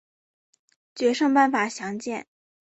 [0.95, 2.25] 决胜办法详见。